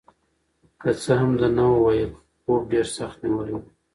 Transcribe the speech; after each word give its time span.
که 0.81 0.89
څه 1.01 1.11
هم 1.19 1.31
ده 1.39 1.47
نه 1.57 1.65
وویل 1.71 2.11
خو 2.17 2.39
خوب 2.41 2.61
ډېر 2.71 2.85
سخت 2.97 3.17
نیولی 3.23 3.53
و. 3.55 3.61